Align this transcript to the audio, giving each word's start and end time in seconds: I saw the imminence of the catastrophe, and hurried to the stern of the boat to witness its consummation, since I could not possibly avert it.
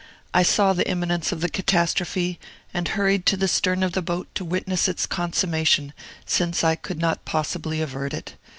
I 0.33 0.41
saw 0.41 0.73
the 0.73 0.89
imminence 0.89 1.31
of 1.31 1.41
the 1.41 1.47
catastrophe, 1.47 2.39
and 2.73 2.87
hurried 2.87 3.23
to 3.27 3.37
the 3.37 3.47
stern 3.47 3.83
of 3.83 3.91
the 3.91 4.01
boat 4.01 4.27
to 4.33 4.43
witness 4.43 4.87
its 4.87 5.05
consummation, 5.05 5.93
since 6.25 6.63
I 6.63 6.73
could 6.73 6.97
not 6.97 7.23
possibly 7.23 7.81
avert 7.81 8.15
it. 8.15 8.33